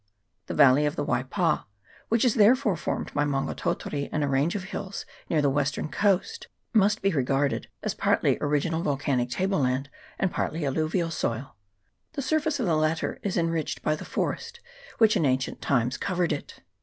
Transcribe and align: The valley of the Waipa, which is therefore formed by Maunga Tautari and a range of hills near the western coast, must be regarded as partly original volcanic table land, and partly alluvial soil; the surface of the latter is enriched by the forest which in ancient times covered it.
The 0.47 0.55
valley 0.55 0.87
of 0.87 0.95
the 0.95 1.05
Waipa, 1.05 1.65
which 2.09 2.25
is 2.25 2.33
therefore 2.33 2.75
formed 2.75 3.13
by 3.13 3.23
Maunga 3.23 3.53
Tautari 3.53 4.09
and 4.11 4.23
a 4.23 4.27
range 4.27 4.55
of 4.55 4.63
hills 4.63 5.05
near 5.29 5.43
the 5.43 5.49
western 5.51 5.89
coast, 5.89 6.47
must 6.73 7.03
be 7.03 7.11
regarded 7.13 7.67
as 7.83 7.93
partly 7.93 8.39
original 8.41 8.81
volcanic 8.81 9.29
table 9.29 9.59
land, 9.59 9.91
and 10.17 10.31
partly 10.31 10.65
alluvial 10.65 11.11
soil; 11.11 11.55
the 12.13 12.23
surface 12.23 12.59
of 12.59 12.65
the 12.65 12.75
latter 12.75 13.19
is 13.21 13.37
enriched 13.37 13.83
by 13.83 13.95
the 13.95 14.03
forest 14.03 14.59
which 14.97 15.15
in 15.15 15.23
ancient 15.23 15.61
times 15.61 15.97
covered 15.97 16.33
it. 16.33 16.63